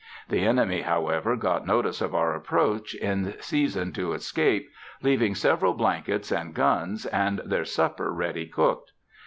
[0.29, 4.67] The enemy, however, got notice of our approach in season to escape,
[5.03, 8.93] leaving several blankets and guns, and their supper ready cooked.